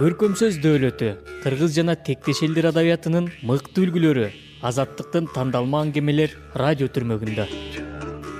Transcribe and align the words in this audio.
көркөм 0.00 0.34
сөз 0.40 0.58
дөөлөтү 0.64 1.12
кыргыз 1.44 1.76
жана 1.76 1.94
тектеш 2.08 2.42
элдер 2.46 2.70
адабиятынын 2.72 3.30
мыкты 3.48 3.86
үлгүлөрү 3.86 4.28
азаттыктын 4.66 5.28
тандалма 5.34 5.82
аңгемелер 5.84 6.36
радио 6.54 6.88
түрмөгүндө. 6.92 7.46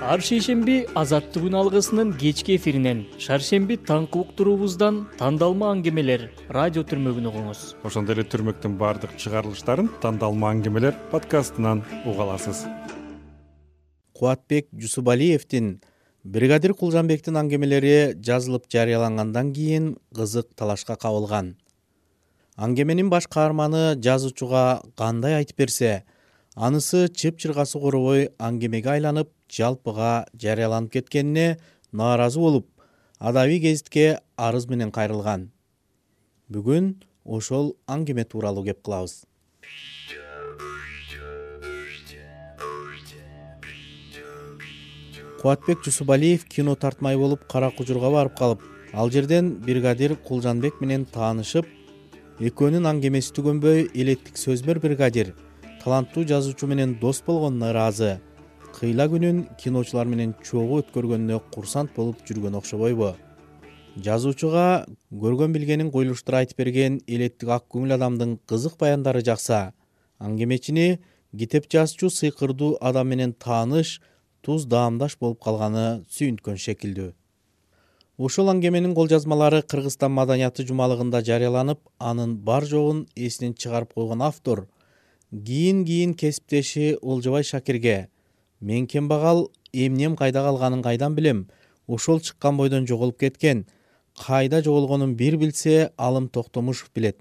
Ар 0.07 0.21
шейшемби 0.23 0.75
азаттык 0.95 1.43
күн 1.43 1.55
алгысынын 1.59 2.13
кечки 2.21 2.55
эфиринен 2.55 3.01
шаршемби 3.19 3.75
таңкы 3.89 4.21
уктуруубуздан 4.21 5.01
тандалма 5.19 5.71
аңгемелер 5.73 6.29
радио 6.53 6.85
түрмөгүн 6.87 7.27
угуңуз. 7.31 7.63
Ошондой 7.83 8.15
эле 8.15 8.27
түрмөктүн 8.31 8.77
баардык 8.79 9.17
чыгарылыштарын 9.19 9.89
тандалма 10.03 10.53
аңгемелер 10.53 10.95
подкастынан 11.11 11.83
уга 12.05 12.23
аласыз. 12.27 12.63
Кубатбек 14.13 14.69
жусупалиевдин 14.73 15.79
бригадир 16.27 16.73
кулжанбектин 16.75 17.37
аңгемелери 17.39 18.17
жазылып 18.27 18.65
жарыялангандан 18.73 19.53
кийин 19.55 19.85
кызык 20.15 20.49
талашка 20.59 20.97
кабылган. 20.99 21.53
Аңгеменин 22.57 23.07
баш 23.09 23.29
каарманы 23.31 23.95
жазуучуга 24.03 24.81
кандай 24.99 25.37
айтып 25.37 25.63
берсе 25.63 25.91
анысы 26.55 27.05
чыпчыргасы 27.07 27.79
коробой 27.79 28.27
аңгемеге 28.49 28.91
айланып 28.97 29.31
жалпыга 29.59 30.25
жарыяланып 30.35 30.91
кеткенине 30.97 31.61
нааразы 31.93 32.43
болуп 32.43 32.67
адабий 33.19 33.63
гезитке 33.63 34.19
арыз 34.35 34.67
менен 34.67 34.91
кайрылган. 34.91 35.51
Бүгүн 36.51 36.95
ошол 37.23 37.77
аңгеме 37.87 38.27
тууралуу 38.27 38.67
кеп 38.67 38.83
кылабыз 38.83 39.21
кубатбек 45.41 45.83
жусупалиев 45.85 46.45
кино 46.45 46.75
тартмай 46.75 47.17
болуп 47.17 47.43
кара 47.51 47.69
кужурга 47.77 48.09
барып 48.11 48.37
калып 48.37 48.61
ал 48.93 49.11
жерден 49.11 49.51
бригадир 49.65 50.15
кулжанбек 50.27 50.81
менен 50.81 51.05
таанышып 51.05 51.67
экөөнүн 52.49 52.89
аңгемеси 52.91 53.35
түгөнбөй 53.37 53.89
элеттик 53.93 54.37
сөзмөр 54.41 54.79
бригадир 54.81 55.35
таланттуу 55.83 56.25
жазуучу 56.31 56.67
менен 56.71 56.97
дос 57.01 57.21
болгонуна 57.27 57.69
ыраазы 57.73 58.17
кыйла 58.79 59.07
күнүн 59.13 59.43
киночулар 59.61 60.09
менен 60.09 60.33
чогуу 60.43 60.81
өткөргөнүнө 60.81 61.39
курсант 61.53 61.93
болуп 61.95 62.25
жүргөн 62.27 62.57
окшобойбу 62.61 63.13
жазуучуга 64.09 64.85
көргөн 65.23 65.53
билгенин 65.53 65.89
коюлуштура 65.93 66.43
айтып 66.43 66.65
берген 66.65 66.99
элеттик 67.07 67.49
ак 67.55 67.69
көңүл 67.73 67.95
адамдын 67.95 68.37
кызык 68.49 68.77
баяндары 68.81 69.23
жакса 69.25 69.61
аңгемечини 70.19 70.99
китеп 71.37 71.69
жазчу 71.73 72.09
сыйкырдуу 72.13 72.77
адам 72.81 73.09
менен 73.13 73.33
тааныш 73.33 73.99
туз 74.47 74.63
даамдаш 74.71 75.17
болуп 75.19 75.41
калганы 75.43 76.05
сүйүнткөн 76.07 76.55
шекилдүү. 76.63 77.09
Ушул 78.17 78.47
аңгеменин 78.47 78.93
кол 78.95 79.09
жазмалары 79.11 79.59
кыргызстан 79.73 80.13
маданияты 80.15 80.63
жумалыгында 80.69 81.19
жарыяланып 81.27 81.81
анын 81.99 82.37
бар 82.47 82.63
жогун 82.69 83.01
эсинен 83.15 83.57
чыгарып 83.59 83.91
койгон 83.97 84.23
автор 84.23 84.63
кийин 85.31 85.83
кийин 85.85 86.13
кесиптеши 86.13 86.95
олжобай 87.01 87.43
шакирге 87.43 88.07
мен 88.61 88.87
кембагал 88.87 89.51
эмнем 89.73 90.15
кайда 90.15 90.45
калганын 90.47 90.81
кайдан 90.81 91.15
билем? 91.15 91.49
Ошол 91.85 92.21
чыккан 92.21 92.55
бойдон 92.57 92.87
жоголуп 92.87 93.19
кеткен 93.19 93.65
кайда 94.15 94.63
жоголгонун 94.63 95.15
бир 95.15 95.35
билсе 95.37 95.91
алым 95.97 96.29
токтомушев 96.29 96.89
билет. 96.95 97.19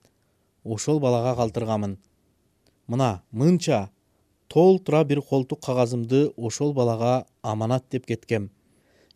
Ошол 0.62 1.00
балага 1.00 1.34
калтырганмын 1.34 1.98
мына 2.86 3.22
мынча 3.32 3.90
толтура 4.48 5.04
бир 5.04 5.22
колтук 5.22 5.60
кагазымды 5.64 6.32
ошол 6.36 6.72
балага 6.72 7.26
аманат 7.42 7.84
деп 7.90 8.06
кеткем. 8.06 8.50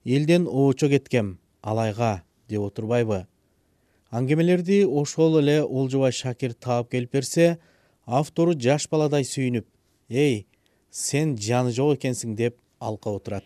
Элден 0.04 0.46
оочо 0.46 0.88
кеткем 0.88 1.38
алайга 1.62 2.22
деп 2.48 2.62
отурбайбы. 2.62 3.26
Аңгемелерди 4.10 4.84
ошол 4.84 5.38
эле 5.40 5.62
олжобай 5.62 6.12
шакир 6.12 6.54
таап 6.54 6.90
келип 6.90 7.12
берсе 7.12 7.58
автору 8.06 8.54
жаш 8.58 8.88
баладай 8.90 9.22
сүйүнүп 9.24 9.66
эй 10.08 10.46
сен 10.90 11.36
жаны 11.38 11.70
жок 11.70 11.94
экенсиң 11.98 12.34
деп 12.34 12.56
алкап 12.80 13.20
отурат. 13.20 13.44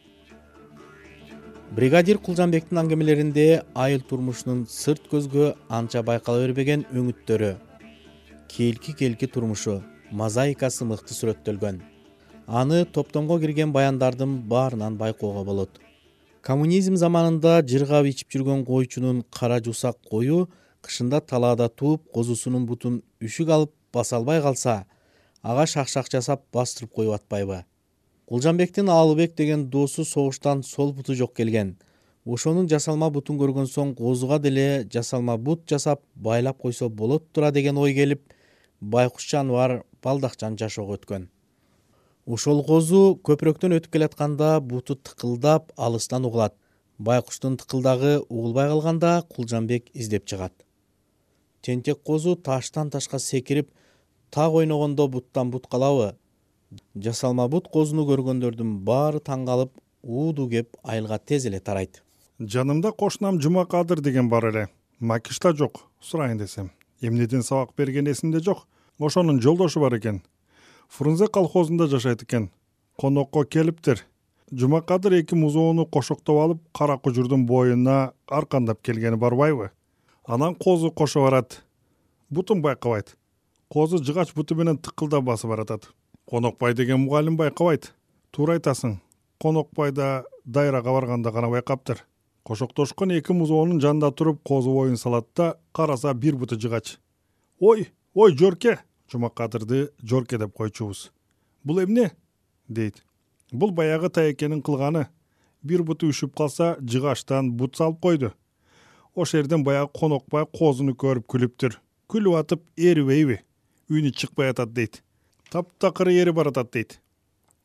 Бригадир 1.75 2.19
кулжанбектин 2.19 2.79
аңгемелеринде 2.79 3.65
айыл 3.75 4.01
турмушунун 4.09 4.65
сырт 4.71 5.09
көзгө 5.11 5.55
анча 5.69 6.05
байкала 6.07 6.45
бербеген 6.47 6.87
өңүттөрү 6.95 7.57
келки 8.49 8.95
келки 8.95 9.27
турмушу 9.27 9.81
мозаикасы 10.15 10.87
мыкты 10.87 11.15
сүрөттөлгөн. 11.17 11.81
Аны 12.47 12.85
топтомго 12.85 13.41
кирген 13.43 13.73
баяндардын 13.75 14.37
баарынан 14.47 14.97
байкоого 14.97 15.43
болот. 15.45 15.81
Коммунизм 16.41 16.95
заманында 17.01 17.63
жыргап 17.67 18.07
ичип 18.07 18.31
жүргөн 18.31 18.63
койчунун 18.69 19.25
кара 19.35 19.59
жуусак 19.65 19.99
кою 20.11 20.45
кышында 20.87 21.21
талаада 21.21 21.67
тууп 21.69 22.05
козусунун 22.15 22.67
бутун 22.69 23.01
үшүк 23.21 23.51
алып 23.51 23.73
баса 23.93 24.21
албай 24.21 24.43
калса 24.45 24.85
ага 25.43 25.67
шакшак 25.67 26.11
жасап 26.13 26.45
бастырып 26.53 26.93
коюп 26.93 27.17
атпайбы. 27.17 27.65
Кулжанбектин 28.27 28.89
алыбек 28.89 29.35
деген 29.35 29.67
досу 29.71 30.05
согуштан 30.05 30.63
сол 30.63 30.93
буту 30.93 31.15
жок 31.15 31.35
келген. 31.35 31.75
Ошонун 32.25 32.69
жасалма 32.69 33.11
бутун 33.11 33.41
көргөн 33.41 33.67
соң 33.67 33.97
козуга 33.99 34.39
деле 34.39 34.87
жасалма 34.93 35.37
бут 35.37 35.67
жасап 35.69 36.01
байлап 36.15 36.63
койсо 36.63 36.89
болот 36.89 37.33
тура 37.33 37.51
деген 37.51 37.77
ой 37.77 37.95
келип 37.95 38.23
байкуш 38.81 39.29
жаныбар 39.31 39.83
балдакчан 40.05 40.59
жашоого 40.61 40.99
өткөн. 40.99 41.29
Ошол 42.27 42.63
козу 42.65 43.19
көпүрөктөн 43.29 43.77
өтүп 43.79 43.97
келатканда 43.97 44.61
буту 44.61 44.97
тыкылдап 44.97 45.73
алыстан 45.77 46.25
угулат. 46.29 46.55
Байкуштун 46.99 47.57
тыкылдагы 47.61 48.19
угулбай 48.29 48.69
калганда 48.69 49.23
кулжанбек 49.29 49.89
издеп 49.95 50.27
чыгат. 50.27 50.53
Тентек 51.63 52.03
козу 52.03 52.37
таштан 52.37 52.91
ташка 52.91 53.19
секирип 53.19 53.71
так 54.31 54.53
ойногондо 54.53 55.09
буттан 55.09 55.51
бут 55.51 55.67
калабы 55.67 56.15
жасалма 56.95 57.49
бут 57.49 57.69
козуну 57.69 58.05
көргөндөрдүн 58.09 58.79
баары 58.87 59.21
таң 59.25 59.45
калып 59.49 59.73
ууду 60.03 60.49
кеп 60.51 60.77
айылга 60.83 61.19
тез 61.19 61.47
эле 61.47 61.61
тарайт. 61.61 62.03
Жанымда 62.39 62.93
кошунам 62.93 63.41
жумакадыр 63.41 64.01
деген 64.01 64.29
бар 64.29 64.49
эле. 64.51 64.69
Макиш 65.01 65.39
да 65.41 65.53
жок 65.53 65.85
сурайын 66.01 66.39
десем. 66.39 66.71
Эмнеден 67.01 67.43
сабак 67.43 67.75
бергени 67.77 68.13
эсимде 68.13 68.41
жок 68.41 68.67
ошонун 68.99 69.41
жолдошу 69.41 69.81
бар 69.81 69.99
экен. 69.99 70.23
Фрунзе 70.89 71.29
колхозунда 71.29 71.87
жашайт 71.87 72.23
экен. 72.23 72.51
Конокко 72.97 73.45
келиптир. 73.45 74.05
Жумакадыр 74.51 75.15
эки 75.21 75.35
музоону 75.35 75.87
кошоктоп 75.87 76.37
алып 76.37 76.63
кара 76.73 76.99
кужурдун 76.99 77.47
боюна 77.47 78.13
аркандап 78.27 78.83
келгени 78.83 79.17
барбайбы 79.17 79.71
анан 80.25 80.55
козу 80.55 80.91
кошо 80.91 81.21
барат. 81.21 81.65
Бутун 82.31 82.63
байкабайт. 82.63 83.17
Козу 83.69 84.03
жыгач 84.03 84.35
буту 84.35 84.55
менен 84.55 84.79
тыкылдап 84.79 85.25
басып 85.25 85.51
баратат. 85.51 85.93
Конокбай 86.27 86.75
деген 86.75 87.01
мугалим 87.01 87.37
байкабайт. 87.37 87.95
Туура 88.31 88.55
айтасың. 88.55 89.01
Конокбай 89.41 89.93
да 89.93 90.25
дайрага 90.45 90.93
барганда 90.93 91.33
гана 91.33 91.51
байкаптыр. 91.51 92.05
Кошоктошкон 92.43 93.13
эки 93.13 93.33
музоонун 93.33 93.81
жанында 93.81 94.11
туруп 94.13 94.43
козу 94.43 94.73
боюн 94.73 94.97
салат 94.97 95.29
да 95.37 95.57
караса 95.73 96.15
бир 96.15 96.37
буту 96.37 96.61
жыгач. 96.61 96.99
Ой 97.61 97.89
ой 98.15 98.37
жорке 98.39 98.79
жумакадырды 99.11 99.91
жорке 100.03 100.39
деп 100.39 100.53
койчубуз. 100.55 101.13
Бул 101.65 101.83
эмне? 101.83 102.13
дейт. 102.69 103.05
Бул 103.53 103.71
баягы 103.71 104.09
таекенин 104.09 104.63
кылганы. 104.63 105.09
Бир 105.63 105.83
буту 105.83 106.09
үшүп 106.09 106.35
калса 106.37 106.77
жыгачтан 106.81 107.53
бут 107.53 107.77
салып 107.77 108.01
койду. 108.01 108.33
Ошол 109.15 109.41
жерден 109.41 109.65
баягы 109.65 109.91
конокбай 109.95 110.47
козуну 110.47 110.95
көрүп 110.95 111.27
күлүптүр. 111.27 111.79
Күлүп 112.09 112.39
атып 112.39 112.63
эрибейби 112.77 113.41
үнү 113.91 114.13
чыкпай 114.13 114.51
атат 114.53 114.73
дейт. 114.73 115.03
Таптакыр 115.51 116.09
эрип 116.09 116.35
баратат 116.35 116.73
дейт. 116.73 117.01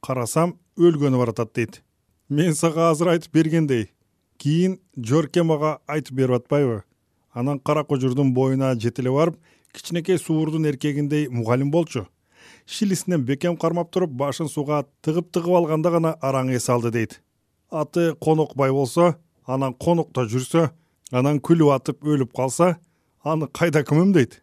Карасам 0.02 0.58
өлгөнү 0.78 1.18
баратат 1.18 1.54
дейт. 1.56 1.82
Мен 2.30 2.56
сага 2.56 2.90
азыр 2.92 3.16
айтып 3.16 3.34
бергендей 3.34 3.90
кийин 4.38 4.80
жорке 4.96 5.44
мага 5.44 5.80
айтып 5.88 6.16
берип 6.16 6.44
атпайбы. 6.44 6.84
Анан 7.34 7.60
кара 7.60 7.84
кожурдун 7.84 8.34
боюна 8.34 8.74
жете 8.80 9.02
эле 9.02 9.12
барып 9.12 9.38
кичинекей 9.74 10.18
суурдун 10.18 10.66
эркегиндей 10.66 11.28
мугалим 11.30 11.72
болчу. 11.72 12.08
Шилисинен 12.66 13.24
бекем 13.26 13.58
кармап 13.58 13.92
туруп 13.92 14.12
башын 14.12 14.50
сууга 14.50 14.86
тыгып 15.02 15.32
тыгып 15.32 15.56
алганда 15.56 15.92
гана 15.92 16.16
араң 16.22 16.54
эс 16.56 16.70
алды 16.70 16.92
дейт. 16.92 17.22
Аты 17.70 18.16
конокбай 18.16 18.72
болсо 18.72 19.16
анан 19.46 19.74
конокто 19.74 20.26
жүрсө 20.26 20.70
анан 21.12 21.40
күлүп 21.40 21.74
атып 21.76 22.04
өлүп 22.04 22.36
калса 22.36 22.78
аны 23.24 23.48
кайда 23.48 23.84
ким 23.84 24.04
эмдейт 24.04 24.42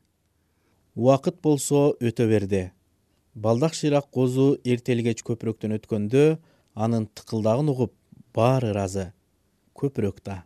убакыт 0.97 1.41
болсо 1.43 1.95
өтө 2.01 2.27
берди. 2.29 2.73
Балдак 3.35 3.75
шыйрак 3.75 4.09
козу 4.11 4.57
эртели 4.65 5.05
кеч 5.05 5.23
көпүрөктөн 5.23 5.77
өткөндө 5.77 6.39
анын 6.75 7.07
тыкылдагын 7.15 7.69
угуп 7.69 7.93
баары 8.35 8.73
ыраазы 8.73 9.11
көпүрөк 9.77 10.23
да. 10.25 10.45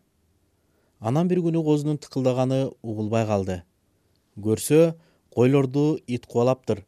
Анан 0.99 1.29
бир 1.29 1.39
күнү 1.39 1.63
козунун 1.65 1.99
тыкылдаганы 2.03 2.67
угулбай 2.83 3.27
калды 3.27 3.63
көрсө 4.45 4.95
койлорду 5.35 5.99
ит 6.07 6.27
кубалаптыр 6.27 6.85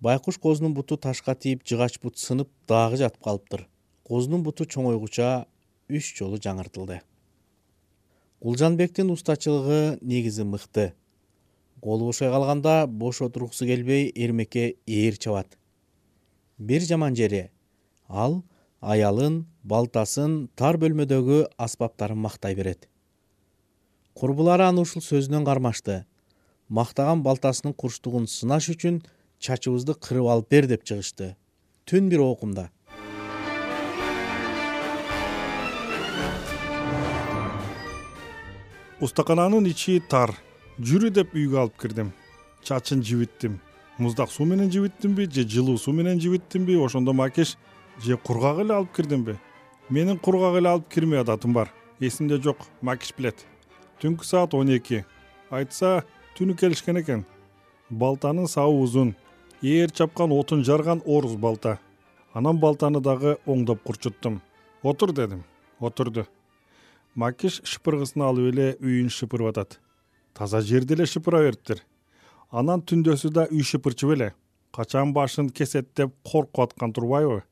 байкуш 0.00 0.38
козунун 0.38 0.74
буту 0.74 0.96
ташка 0.96 1.34
тийип 1.34 1.64
жыгач 1.66 1.98
бут 2.02 2.18
сынып 2.18 2.50
дагы 2.68 2.98
жатып 3.00 3.22
калыптыр. 3.24 3.66
Козунун 4.04 4.42
буту 4.44 4.64
чоңойгуча 4.64 5.46
үч 5.88 6.12
жолу 6.18 6.38
жаңыртылды. 6.38 7.00
Кулжанбектин 8.40 9.10
устачылыгы 9.10 9.98
негизи 10.02 10.44
мыкты. 10.44 10.92
Колу 11.80 12.06
бошой 12.06 12.30
калганда 12.30 12.86
бош 12.86 13.22
отургусу 13.22 13.66
келбей 13.66 14.12
эрмекке 14.14 14.76
ээр 14.86 15.16
чабат. 15.16 15.58
Бир 16.58 16.82
жаман 16.82 17.16
жери 17.16 17.50
ал 18.08 18.42
аялын 18.80 19.46
балтасын 19.64 20.48
тар 20.56 20.76
бөлмөдөгү 20.76 21.46
аспаптарын 21.56 22.18
мактай 22.18 22.54
берет. 22.54 22.88
Курбулары 24.14 24.64
аны 24.68 24.84
ушул 24.86 25.02
сөзүнөн 25.02 25.44
кармашты 25.44 26.04
мактаган 26.68 27.22
балтасынын 27.22 27.74
курчтугун 27.74 28.26
сынаш 28.26 28.70
үчүн 28.72 29.02
чачыбызды 29.38 29.94
кырып 29.94 30.30
алып 30.32 30.50
бер 30.50 30.66
деп 30.66 30.84
чыгышты. 30.84 31.36
Түн 31.86 32.08
бир 32.10 32.24
оокумда. 32.24 32.70
Устакананын 39.00 39.68
ичи 39.70 40.00
тар. 40.00 40.32
Жүрү 40.80 41.12
деп 41.14 41.34
үйгө 41.36 41.60
алып 41.62 41.76
кирдим. 41.80 42.12
Чачын 42.64 43.02
жибиттим. 43.04 43.60
Муздак 43.98 44.30
суу 44.30 44.46
менен 44.46 44.70
жибиттимби 44.72 45.28
же 45.30 45.46
жылуу 45.48 45.78
суу 45.78 45.94
менен 45.94 46.20
жибиттимби 46.20 46.74
ошондо 46.76 47.12
макиш 47.12 47.56
же 48.04 48.16
кургак 48.16 48.58
эле 48.58 48.74
алып 48.74 48.92
кирдимби? 48.96 49.38
Менин 49.88 50.18
кургак 50.18 50.58
эле 50.58 50.68
алып 50.68 50.88
кирме 50.88 51.20
адатым 51.20 51.52
бар. 51.52 51.72
Эсимде 52.00 52.40
жок. 52.42 52.58
Макиш 52.82 53.14
билет. 53.16 53.46
Түнкү 54.00 54.24
саат 54.24 54.54
он 54.54 54.68
эки. 54.68 55.04
Айтса 55.50 56.04
түнү 56.36 56.56
келишкен 56.60 57.00
экен. 57.00 57.24
Балтанын 57.90 58.46
сабы 58.46 58.80
узун 58.82 59.14
ээр 59.62 59.90
чапкан 59.90 60.32
отун 60.32 60.64
жарган 60.64 61.02
орус 61.04 61.34
балта. 61.34 61.78
Анан 62.34 62.60
балтаны 62.60 63.00
дагы 63.00 63.38
оңдоп 63.46 63.82
курчуттум. 63.82 64.42
Отур 64.82 65.12
дедим. 65.12 65.44
Отурду 65.80 66.26
макиш 67.16 67.62
шыпыргысын 67.64 68.22
алып 68.28 68.50
эле 68.52 68.66
үйүн 68.76 69.08
шыпырып 69.12 69.48
атат 69.54 69.78
таза 70.36 70.60
жерди 70.60 70.94
эле 70.94 71.06
шыпыра 71.08 71.40
бериптир 71.46 71.80
анан 72.50 72.82
түндөсү 72.84 73.30
да 73.32 73.46
үй 73.48 73.64
шыпырчу 73.64 74.10
беле 74.12 74.34
качан 74.76 75.14
башын 75.16 75.48
кесет? 75.48 75.88
деп 75.96 76.12
коркуп 76.22 76.66
аткан 76.66 76.92
турбайбы? 76.92 77.42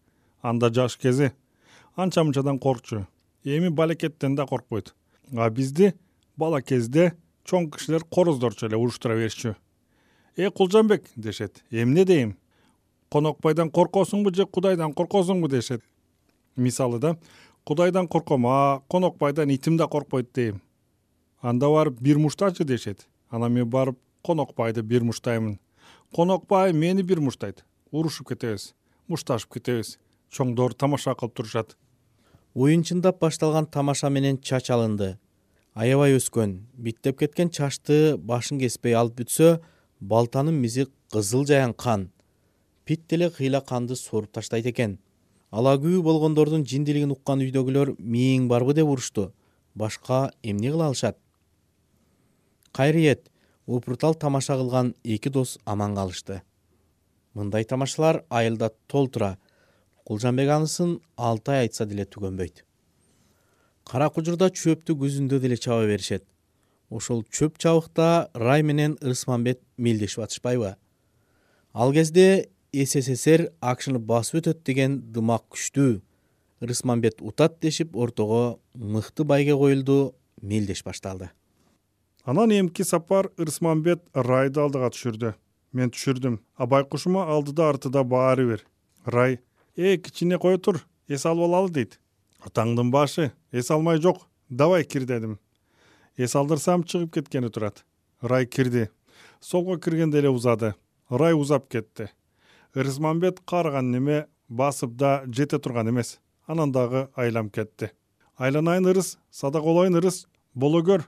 Анда 0.42 0.68
жаш 0.68 0.98
кези. 0.98 1.32
Анча 1.96 2.24
мынчадан 2.24 2.58
коркчу 2.58 3.06
эми 3.44 3.68
балекеттен 3.68 4.34
да 4.34 4.46
коркпойт. 4.46 4.94
А 5.34 5.48
бизди 5.48 5.94
бала 6.36 6.60
кезде 6.60 7.14
чоң 7.44 7.70
кишилер 7.70 8.04
короздорчу 8.04 8.66
эле 8.66 8.76
уруштура 8.76 9.16
беришчү. 9.16 9.54
Э 10.36 10.50
кулжанбек 10.50 11.04
дешет. 11.16 11.62
Эмне 11.70 12.04
дейм? 12.04 12.36
Конокбайдан 13.10 13.70
коркосуңбу 13.70 14.34
же 14.34 14.46
кудайдан 14.46 14.92
коркосуңбу 14.92 15.48
дешет. 15.48 15.82
Мисалы 16.56 16.98
да 16.98 17.16
кудайдан 17.64 18.08
корком 18.08 18.46
а 18.46 18.82
конокбайдан 18.88 19.50
итим 19.50 19.76
да 19.76 19.86
коркпойт 19.86 20.32
дейм 20.32 20.60
анда 21.40 21.68
барып 21.68 22.00
бир 22.00 22.18
муштачы 22.18 22.64
дешет. 22.64 23.06
Анан 23.30 23.52
мен 23.52 23.70
барып 23.70 23.98
конокбайды 24.22 24.82
бир 24.82 25.02
муштаймын. 25.04 25.58
Конокбай 26.14 26.72
мени 26.72 27.02
бир 27.02 27.20
муштайт. 27.20 27.64
Урушуп 27.90 28.28
кетебиз 28.28 28.74
мушташып 29.08 29.54
кетебиз. 29.54 29.98
Чоңдор 30.30 30.74
тамаша 30.74 31.14
кылып 31.14 31.34
турушат 31.34 31.76
оюн 32.54 32.84
чындап 32.86 33.18
башталган 33.18 33.66
тамаша 33.66 34.08
менен 34.10 34.38
чач 34.38 34.70
алынды 34.70 35.18
аябай 35.74 36.16
өскөн. 36.16 36.60
Биттеп 36.74 37.18
кеткен 37.18 37.50
чачты 37.50 38.16
башын 38.16 38.58
кеспей 38.62 38.94
алып 38.94 39.20
бүтсө 39.20 39.60
балтанын 40.00 40.54
мизи 40.54 40.86
кызыл 41.12 41.44
жаян 41.46 41.74
кан. 41.74 42.10
Пит 42.84 43.06
деле 43.08 43.30
кыйла 43.30 43.60
канды 43.60 43.96
соруп 43.96 44.32
таштайт 44.32 44.66
экен. 44.66 44.98
Ала 45.50 45.76
күбө 45.78 46.02
болгондордун 46.02 46.64
жиндилигин 46.66 47.12
уккан 47.12 47.40
үйдөгүлөр 47.44 47.94
мээң 47.98 48.48
барбы? 48.48 48.74
деп 48.74 48.86
урушту. 48.86 49.32
Башка 49.74 50.32
эмне 50.42 50.70
кыла 50.70 50.86
алышат? 50.86 51.18
Кайриет 52.72 53.30
упуртал 53.66 54.14
тамаша 54.14 54.56
кылган 54.56 54.94
эки 55.04 55.28
дос 55.28 55.58
аман 55.64 55.94
калышты 55.94 56.42
мындай 57.34 57.64
тамашалар 57.64 58.24
айылда 58.28 58.70
толтура 58.86 59.38
кулжанбек 60.04 60.50
анысын 60.50 61.00
алты 61.16 61.52
ай 61.52 61.60
айтса 61.64 61.86
деле 61.86 62.04
түгөнбөйт 62.04 62.64
кара 63.84 64.08
кужурда 64.10 64.48
чөптү 64.50 64.96
күзүндө 65.00 65.40
деле 65.40 65.56
чаба 65.56 65.86
беришет. 65.86 66.24
Ошол 66.90 67.24
чөп 67.30 67.58
чабыкта 67.58 68.30
рай 68.34 68.62
менен 68.62 68.96
ырысмамбет 69.00 69.60
мелдешип 69.76 70.24
атышпайбы. 70.24 70.76
Ал 71.72 71.92
кезде 71.92 72.48
ссср 72.72 73.48
акшны 73.60 73.98
басып 73.98 74.40
өтөт 74.42 74.64
деген 74.64 75.00
дымак 75.12 75.46
күчтүү 75.54 76.00
ырысмамбет 76.64 77.20
утат 77.20 77.60
дешип 77.60 77.96
ортого 77.96 78.58
мыкты 78.74 79.24
байге 79.24 79.56
коюлду 79.56 80.14
мелдеш 80.40 80.84
башталды. 80.84 81.30
Анан 82.24 82.52
эмки 82.52 82.82
сапар 82.82 83.30
ырысмамбет 83.36 84.02
райды 84.14 84.60
алдыга 84.60 84.88
түшүрдү. 84.94 85.34
Мен 85.72 85.90
түшүрдүм. 85.90 86.38
А 86.56 86.66
байкушума 86.66 87.26
алдыда 87.28 87.68
артыда 87.68 88.04
баары 88.04 88.46
бир. 88.46 88.64
Рай 89.04 89.40
э 89.76 89.96
кичине 89.98 90.38
кое 90.38 90.58
тур? 90.58 90.86
Эс 91.08 91.26
алып 91.26 91.44
алалы 91.44 91.70
дейт 91.70 91.98
атаңдын 92.44 92.90
башы 92.92 93.32
эс 93.52 93.70
алмай 93.70 94.00
жок. 94.00 94.26
Давай 94.48 94.84
кир 94.84 95.04
дедим. 95.04 95.38
Эс 96.16 96.36
алдырсам 96.36 96.84
чыгып 96.84 97.14
кеткени 97.14 97.48
турат. 97.48 97.84
Рай 98.20 98.46
кирди. 98.46 98.88
Солго 99.40 99.78
киргенде 99.78 100.18
эле 100.18 100.30
узады. 100.30 100.74
Рай 101.10 101.34
узап 101.34 101.68
кетти. 101.68 102.10
Ырысмамбет 102.74 103.40
каарыган 103.40 103.90
неме 103.90 104.26
басып 104.48 104.96
да 104.96 105.24
жете 105.26 105.58
турган 105.58 105.88
эмес. 105.90 106.20
Анан 106.46 106.72
дагы 106.72 107.08
айланып 107.16 107.54
кетти. 107.54 107.90
Айланайын 108.36 108.86
ырыс 108.86 109.18
садак 109.30 109.64
ырыс. 109.64 110.26
Боло 110.54 110.82
көр. 110.82 111.02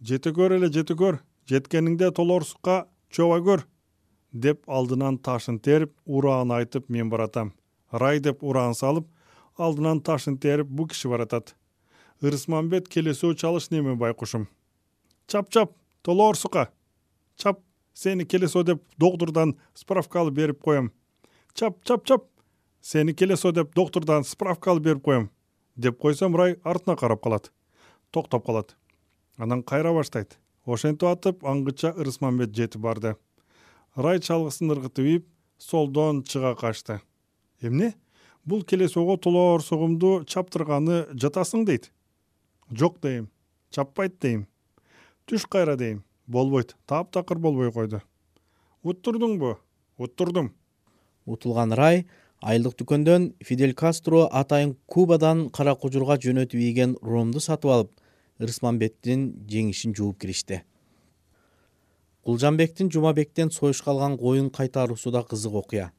Жете 0.00 0.30
көр 0.30 0.56
эле 0.56 0.72
жете 0.72 0.94
көр. 0.94 1.20
Жеткениңде 1.46 2.10
толоорсукка 2.12 2.86
чоба 3.10 3.40
көр 3.40 3.64
деп 4.32 4.68
алдынан 4.68 5.18
ташын 5.18 5.58
терип 5.58 5.94
ураан 6.04 6.50
айтып 6.52 6.88
мен 6.88 7.10
баратам. 7.10 7.52
Рай 7.92 8.20
деп 8.20 8.42
ураан 8.42 8.74
салып 8.74 9.06
алдынан 9.58 10.00
ташын 10.00 10.38
терип 10.38 10.66
бу 10.66 10.86
киши 10.86 11.08
баратат. 11.08 11.56
Ырысмамбет 12.22 12.88
келесоо 12.88 13.34
чалыш 13.34 13.70
неме 13.70 13.94
байкушум 13.94 14.48
чап 15.28 15.50
чап 15.50 15.72
толоорсукка 16.02 16.68
чап 17.36 17.60
сени 17.94 18.24
келесоо 18.24 18.62
деп 18.64 18.82
доктурдан 18.98 19.56
справка 19.74 20.20
алып 20.20 20.34
берип 20.34 20.62
коем. 20.62 20.92
Чап 21.54 21.84
чап 21.84 22.04
чап 22.04 22.24
сени 22.80 23.14
келесо 23.14 23.52
деп 23.52 23.74
доктурдан 23.74 24.24
справка 24.24 24.70
алып 24.70 24.82
берип 24.82 25.02
коем. 25.02 25.30
Деп 25.76 25.98
койсом 25.98 26.36
рай 26.36 26.56
артына 26.64 26.96
карап 26.96 27.22
калат. 27.22 27.52
Токтоп 28.10 28.46
калат. 28.46 28.76
Анан 29.36 29.62
кайра 29.62 29.92
баштайт. 29.92 30.38
Ошентип 30.64 31.08
атып 31.08 31.44
аңгыча 31.44 31.92
ырысмамбет 31.94 32.54
жетип 32.56 32.80
барды. 32.80 33.16
Рай 33.96 34.18
чалгысын 34.18 34.72
ыргытып 34.72 35.04
ийип 35.04 35.28
солдон 35.58 36.22
чыга 36.22 36.54
качты. 36.54 37.00
Эмне 37.60 37.94
бул 38.48 38.62
келесоого 38.64 39.18
толоорсугумду 39.20 40.22
чаптырганы 40.24 41.02
жатасың 41.12 41.66
дейт. 41.68 41.90
Жок 42.72 43.00
дейм 43.04 43.28
чаппайт 43.74 44.16
дейм 44.22 44.46
түш 45.28 45.44
кайра 45.52 45.76
дейм. 45.76 46.04
Болбойт 46.26 46.74
таптакыр 46.86 47.38
болбой 47.38 47.72
койду. 47.72 48.00
Уттурдуңбу 48.82 49.56
уттурдум. 49.98 50.52
Утулган 51.26 51.72
рай 51.72 52.06
айылдык 52.40 52.76
дүкөндөн 52.80 53.30
фидель 53.44 53.74
кастро 53.74 54.26
атайын 54.40 54.76
кубадан 54.86 55.48
кара 55.50 55.74
кужурга 55.74 56.18
жөнөтүп 56.20 56.60
ийген 56.60 56.96
ромду 57.02 57.40
сатып 57.40 57.72
алып 57.74 57.92
ырысмамбеттин 58.40 59.28
жеңишин 59.50 59.96
жууп 59.96 60.20
киришти. 60.20 60.62
Кулжанбектин 62.24 62.92
жумабектен 62.92 63.50
союшка 63.50 63.90
алган 63.90 64.18
коюн 64.18 64.50
кайтаруусу 64.50 65.10
да 65.10 65.22
кызык 65.22 65.52
окуя 65.52 65.92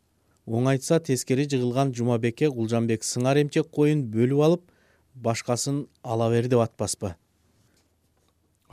оң 0.50 0.66
айтса 0.72 0.98
тескери 0.98 1.46
жыгылган 1.46 1.92
жумабекке 1.94 2.48
кулжанбек 2.50 3.04
сыңар 3.06 3.38
эмчек 3.44 3.68
коюн 3.70 4.02
бөлүп 4.10 4.40
алып 4.46 4.64
башкасын 5.14 5.84
ала 6.02 6.30
бер 6.34 6.48
деп 6.50 6.64
атпаспы? 6.64 7.14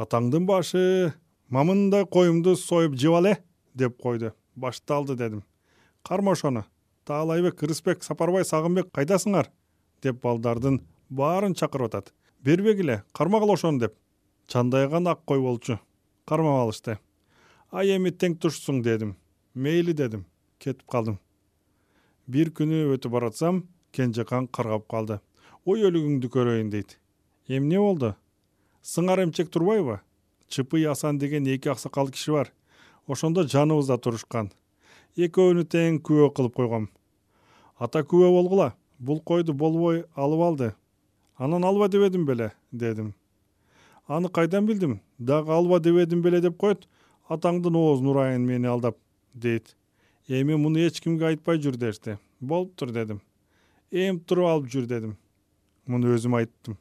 Атаңдын 0.00 0.46
башы 0.48 1.12
мамындай 1.52 2.06
коюмду 2.08 2.56
союп 2.56 2.96
жеп 2.96 3.18
ал 3.18 3.28
э! 3.28 3.34
деп 3.74 4.00
койду. 4.00 4.32
Башталды 4.54 5.16
дедим. 5.16 5.44
Карма 6.02 6.32
ошону 6.32 6.64
таалайбек 7.04 7.62
ырысбек 7.62 8.02
сапарбай 8.02 8.44
сагынбек 8.44 8.88
кайдасыңар? 8.92 9.50
деп 10.02 10.22
балдардын 10.22 10.80
баарын 11.10 11.54
чакырып 11.54 11.92
атат. 11.92 12.14
Бербегиле 12.40 13.02
кармагыла 13.12 13.52
ошону! 13.52 13.80
деп. 13.80 13.94
Чандайган 14.46 15.08
ак 15.08 15.24
кой 15.26 15.40
болчу 15.40 15.78
кармап 16.24 16.62
алышты. 16.64 16.98
Ай 17.70 17.98
эми 17.98 18.10
тең 18.10 18.40
тушсуң 18.40 18.82
дедим. 18.82 19.16
Мейли! 19.54 19.92
дедим. 19.92 20.24
Кетип 20.58 20.86
калдым 20.88 21.20
бир 22.26 22.50
күнү 22.50 22.96
өтүп 22.96 23.12
баратсам 23.14 23.62
кенжекан 23.94 24.48
каргап 24.48 24.86
калды. 24.90 25.20
Ой 25.64 25.86
өлүгүңдү 25.86 26.30
көрөйүн 26.30 26.70
дейт. 26.70 26.98
Эмне 27.48 27.78
болду? 27.78 28.14
Сыңар 28.82 29.22
эмчек 29.22 29.50
турбайбы 29.50 30.00
чыпый 30.48 30.86
асан 30.86 31.18
деген 31.18 31.46
эки 31.46 31.68
аксакал 31.68 32.08
киши 32.08 32.32
бар. 32.32 32.52
Ошондо 33.06 33.46
жаныбызда 33.46 33.98
турушкан. 33.98 34.50
Экөөнү 35.16 35.64
тең 35.64 36.00
күбө 36.02 36.32
кылып 36.34 36.54
койгом. 36.54 36.88
Ата 37.78 38.02
күбө 38.02 38.30
болгула. 38.30 38.74
Бул 38.98 39.20
койду 39.20 39.54
болбой 39.54 40.04
алып 40.14 40.40
алды. 40.40 40.74
Анан 41.36 41.64
алба 41.64 41.88
дебедим 41.88 42.26
беле 42.26 42.52
дедим. 42.72 43.14
Аны 44.08 44.28
кайдан 44.28 44.66
билдим? 44.66 45.00
Дагы 45.18 45.52
алба 45.52 45.80
дебедим 45.80 46.22
беле 46.22 46.40
деп 46.40 46.56
коет 46.56 46.88
атаңдын 47.28 47.76
оозун 47.76 48.08
урайын 48.12 48.46
мени 48.46 48.66
алдап 48.66 48.96
дейт 49.34 49.76
эми 50.28 50.56
муну 50.56 50.80
эч 50.82 51.00
кимге 51.00 51.26
айтпай 51.28 51.58
жүр 51.62 51.76
дешти. 51.78 52.18
Болуптур 52.40 52.90
дедим. 52.90 53.20
Эмип 53.90 54.26
туруп 54.26 54.48
алып 54.50 54.66
жүр 54.72 54.86
дедим. 54.90 55.16
Муну 55.86 56.14
өзүм 56.16 56.34
айттым. 56.34 56.76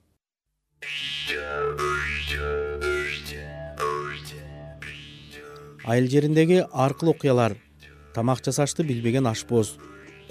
Айыл 5.85 6.09
жериндеги 6.09 6.63
ар 6.73 6.95
кыл 6.97 7.13
окуялар 7.13 7.59
тамак 8.15 8.41
жасашты 8.41 8.81
билбеген 8.83 9.27
ашпоз 9.29 9.75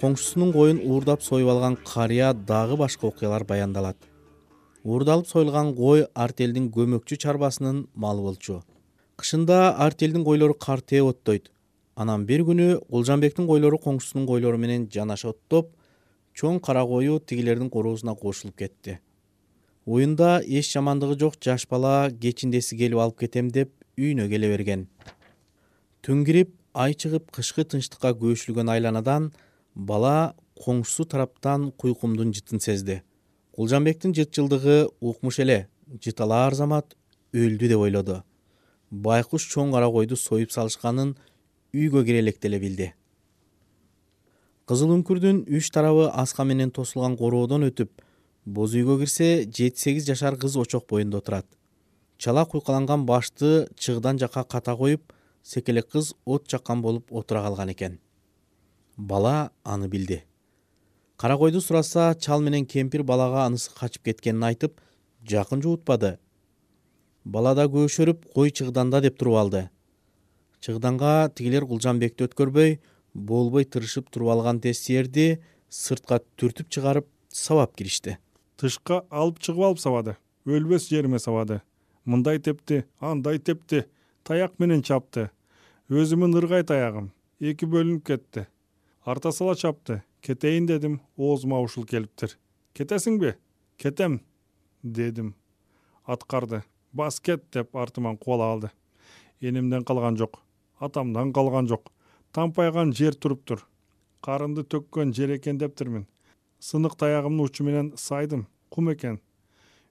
коңшусунун 0.00 0.50
коюн 0.52 0.80
уурдап 0.83 1.23
союп 1.23 1.52
алган 1.52 1.76
карыя 1.76 2.33
дагы 2.35 2.76
башка 2.76 3.06
окуялар 3.06 3.44
баяндалат. 3.44 3.97
Уурдалып 4.83 5.28
союлган 5.30 5.75
кой 5.76 6.09
артелдин 6.14 6.73
көмөкчү 6.75 7.16
чарбасынын 7.23 7.87
малы 7.94 8.26
болчу. 8.26 8.64
Кышында 9.16 9.76
артелдин 9.78 10.25
койлору 10.25 10.54
картээп 10.59 11.12
оттойт 11.12 11.54
анан 11.97 12.27
бир 12.27 12.43
күнү 12.47 12.81
кулжанбектин 12.91 13.47
койлору 13.47 13.79
коңшусунун 13.79 14.27
койлору 14.27 14.59
менен 14.59 14.89
жанаша 14.91 15.31
оттоп 15.31 15.71
чоң 16.35 16.61
кара 16.61 16.85
кою 16.87 17.21
тигилердин 17.21 17.71
короосуна 17.71 18.15
кошулуп 18.15 18.57
кетти. 18.59 18.99
Оюнда 19.87 20.41
эч 20.43 20.73
жамандыгы 20.73 21.19
жок 21.21 21.35
жаш 21.41 21.69
бала 21.71 22.11
кечиндеси 22.11 22.77
келип 22.77 22.99
алып 22.99 23.19
кетем 23.21 23.51
деп 23.51 23.71
үйүнө 23.99 24.29
келе 24.29 24.51
берген. 24.51 24.89
Түн 26.03 26.25
кирип 26.25 26.55
ай 26.75 26.95
чыгып 26.95 27.31
кышкы 27.31 27.65
тынчтыкка 27.65 28.15
көөшүлгөн 28.19 28.73
айланадан 28.75 29.31
бала 29.75 30.35
коңшусу 30.59 31.07
тараптан 31.07 31.71
куйкумдун 31.79 32.33
жытын 32.35 32.61
сезди. 32.61 33.03
Кулжанбектин 33.55 34.15
жыт 34.15 34.35
жылдыгы 34.35 34.89
укмуш 35.01 35.39
эле 35.45 35.69
жыт 36.03 36.21
алаар 36.21 36.55
замат 36.55 36.97
өлдү 37.33 37.69
деп 37.71 37.85
ойлоду. 37.87 38.23
Байкуш 38.91 39.47
чоң 39.53 39.73
кара 39.75 39.91
койду 39.91 40.17
союп 40.17 40.51
салышканын 40.51 41.15
үйгө 41.75 42.04
кире 42.07 42.21
электе 42.23 42.47
эле 42.49 42.61
билди. 42.62 42.93
Кызыл 44.71 44.93
үңкүрдүн 44.95 45.43
үч 45.59 45.71
тарабы 45.75 46.07
аска 46.23 46.45
менен 46.47 46.71
тосулган 46.71 47.16
короодон 47.19 47.66
өтүп 47.66 48.04
боз 48.47 48.76
үйгө 48.78 49.00
кирсе 49.02 49.28
жети 49.43 49.83
сегиз 49.83 50.07
жашар 50.07 50.38
кыз 50.38 50.54
очок 50.57 50.87
боюнда 50.88 51.19
отурат. 51.19 51.47
Чала 52.16 52.47
куйкаланган 52.47 53.04
башты 53.07 53.66
чыгдан 53.75 54.19
жака 54.23 54.45
ката 54.45 54.76
коюп 54.76 55.12
секелек 55.43 55.90
кыз 55.90 56.14
от 56.25 56.49
жаккан 56.49 56.83
болуп 56.83 57.12
отура 57.12 57.43
калган 57.43 57.73
экен. 57.75 57.99
Бала 58.97 59.50
аны 59.64 59.88
билди. 59.88 60.23
Кара 61.16 61.37
койду 61.37 61.61
сураса 61.61 62.14
чал 62.21 62.40
менен 62.40 62.66
кемпир 62.66 63.02
балага 63.02 63.45
анысы 63.45 63.75
качып 63.75 64.04
кеткенин 64.04 64.45
айтып 64.45 64.81
жакын 65.28 65.62
жуутпады. 65.62 66.19
Бала 67.25 67.54
да 67.54 67.66
көөшөрүп 67.66 68.31
кой 68.33 68.50
чыгданда 68.50 69.00
деп 69.00 69.19
туруп 69.19 69.43
алды 69.43 69.69
чыгданга 70.64 71.28
тигилер 71.37 71.66
кулжанбекти 71.68 72.25
өткөрбөй 72.25 72.78
болбой 73.12 73.66
тырышып 73.68 74.09
туруп 74.09 74.30
алган 74.33 74.62
тез 74.64 74.78
сиерди 74.80 75.42
сыртка 75.68 76.23
түртүп 76.40 76.71
чыгарып 76.73 77.09
сабап 77.28 77.75
киришти. 77.76 78.16
Тышка 78.56 79.02
алып 79.11 79.42
чыгып 79.44 79.66
алып 79.68 79.83
сабады 79.83 80.16
өлбөс 80.49 80.88
жериме 80.88 81.18
сабады. 81.21 81.61
Мындай 82.04 82.38
тепти 82.38 82.85
андай 83.00 83.38
тепти 83.38 83.85
таяк 84.25 84.56
менен 84.59 84.83
чапты. 84.83 85.28
Өзүмүн 85.92 86.37
ыргай 86.40 86.64
таягым 86.64 87.11
эки 87.40 87.68
бөлүнүп 87.68 88.06
кетти. 88.09 88.47
Арта 89.04 89.33
сала 89.33 89.56
чапты 89.56 90.02
кетейин 90.25 90.66
дедим 90.66 91.00
оозума 91.16 91.61
ушул 91.61 91.85
келиптир. 91.85 92.38
Кетесиңби? 92.73 93.35
Кетем 93.76 94.23
дедим. 94.83 95.35
Аткарды 96.04 96.62
бас 96.92 97.21
кет 97.21 97.44
деп 97.52 97.76
артыман 97.76 98.16
кубала 98.16 98.49
калды 98.52 98.71
энемден 99.40 99.85
калган 99.85 100.16
жок 100.16 100.40
атамдан 100.85 101.33
калган 101.33 101.69
жок. 101.69 101.91
Тампайган 102.33 102.93
жер 102.93 103.14
туруптур 103.14 103.67
карынды 104.25 104.64
төккөн 104.64 105.12
жер 105.12 105.35
экен 105.37 105.59
дептирмин 105.61 106.07
сынык 106.64 106.97
таягымдын 106.97 107.45
учу 107.45 107.64
менен 107.64 107.93
сайдым. 108.00 108.47
Кум 108.73 108.88
экен. 108.93 109.21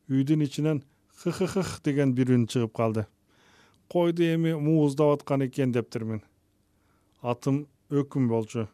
Үйдүн 0.09 0.43
ичинен 0.43 0.81
хыхыхых 1.21 1.81
деген 1.85 2.15
бир 2.17 2.33
үн 2.33 2.47
чыгып 2.49 2.73
калды. 2.73 3.05
Койду 3.87 4.25
эми 4.25 4.55
мууздап 4.57 5.19
аткан 5.19 5.45
экен 5.45 5.71
дептирмин 5.71 6.23
атым 7.21 7.67
өкүм 7.89 8.27
болчу. 8.27 8.67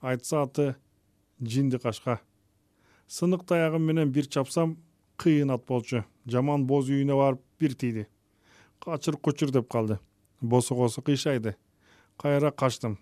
Айтса 0.00 0.42
аты 0.42 0.74
жинди 1.40 1.78
кашка. 1.78 2.20
Сынык 3.06 3.46
таягым 3.46 3.86
менен 3.86 4.10
бир 4.10 4.26
чапсам 4.26 4.76
кыйын 5.16 5.54
ат 5.54 5.64
болчу. 5.66 6.04
Жаман 6.26 6.66
боз 6.66 6.90
үйүнө 6.90 7.16
барып 7.16 7.40
бир 7.60 7.74
тийди. 7.74 8.08
Качыр 8.80 9.16
кучур 9.16 9.54
деп 9.54 9.70
калды 9.70 10.00
босогосу 10.40 11.02
кыйшайды 11.02 11.56
кайра 12.16 12.50
качтым. 12.50 12.98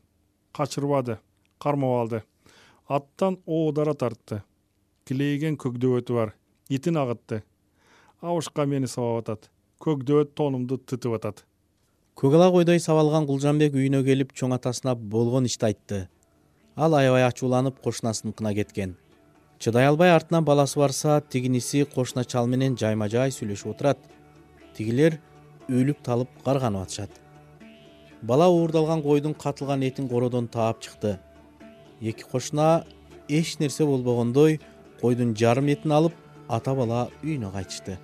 Качырбады. 0.52 1.18
Кармап 1.58 2.00
алды. 2.00 2.22
Аттан 2.86 3.38
оодара 3.46 3.94
тартты. 3.94 4.42
Килейген 5.04 5.56
көк 5.56 5.78
дөбөтү 5.78 6.14
бар. 6.14 6.34
Итин 6.68 6.96
агытты. 6.96 7.42
Абышка 8.20 8.66
мени 8.66 8.86
сабап 8.86 9.24
атат. 9.24 9.50
Көк 9.80 10.04
дөбөт 10.04 10.34
тонумду 10.34 10.78
тытып 10.78 11.16
атат. 11.18 11.44
Көк 12.16 12.34
ала 12.34 12.50
койдой 12.50 12.80
сабалган 12.80 13.26
кулжанбек 13.26 13.74
үйүнө 13.74 14.04
келип 14.04 14.34
чоң 14.34 14.54
атасына 14.54 14.94
болгон 14.94 15.46
ишти 15.46 15.70
айтты. 15.70 16.08
Ал 16.76 16.94
аябай 16.94 17.26
ачууланып 17.26 17.80
кошунасыныкына 17.82 18.54
кеткен. 18.54 18.96
Чыдай 19.58 19.86
албай 19.86 20.10
артынан 20.14 20.44
баласы 20.44 20.78
барса 20.78 21.20
тигиниси 21.20 21.84
кошуна 21.84 22.24
чал 22.24 22.46
менен 22.46 22.78
жайма 22.78 23.08
жай 23.08 23.30
сүйлөшүп 23.30 23.74
отурат. 23.74 23.98
Тигилер 24.76 25.20
өлүп 25.68 26.02
талып 26.02 26.30
карганып 26.44 26.82
атышат 26.86 27.23
бала 28.24 28.48
уурдалган 28.48 29.02
койдун 29.02 29.34
катылган 29.34 29.82
этин 29.82 30.08
короодон 30.08 30.48
таап 30.48 30.80
чыкты. 30.80 31.18
Эки 32.00 32.22
кошуна 32.22 32.86
эч 33.28 33.58
нерсе 33.58 33.84
болбогондой 33.84 34.60
койдун 35.00 35.36
жарым 35.36 35.68
этин 35.68 35.92
алып 35.92 36.14
ата 36.48 36.74
бала 36.74 37.10
үйүнө 37.22 37.52
кайтышты. 37.52 37.98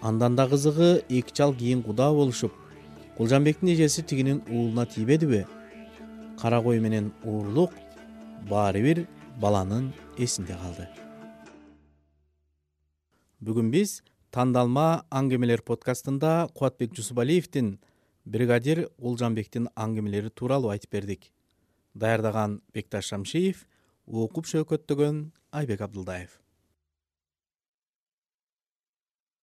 Андан 0.00 0.36
да 0.36 0.46
кызыгы 0.48 1.02
эки 1.08 1.32
чал 1.32 1.54
кийин 1.54 1.82
кудаа 1.82 2.12
болушуп 2.14 2.52
кулжанбектин 3.16 3.74
эжеси 3.74 4.02
тигинин 4.02 4.42
уулуна 4.48 4.86
тийбедиби? 4.86 5.46
Кара 6.40 6.62
кой 6.62 6.78
менен 6.78 7.12
уурулук 7.24 7.72
баары 8.48 8.82
бир 8.82 9.06
баланын 9.40 9.92
эсинде 10.16 10.54
калды. 10.54 10.88
Бүгүн 13.40 13.70
биз 13.70 14.02
тандалма 14.30 15.04
аңгемелер 15.10 15.62
подкастында 15.62 16.48
кубатбек 16.54 16.94
жусупалиевдин 16.94 17.78
бригадир 18.24 18.88
кулжанбектин 19.00 19.68
аңгемелери 19.76 20.30
тууралуу 20.30 20.70
айтып 20.74 20.92
бердик. 20.92 21.30
Даярдаган 21.94 22.60
бекташ 22.74 23.10
шамшиев 23.10 23.66
окуп 24.06 24.46
шөкөттөгөн 24.46 25.30
айбек 25.52 25.80
абдылдаев 25.80 26.40